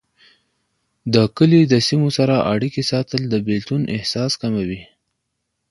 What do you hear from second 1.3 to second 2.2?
کلي د سیمو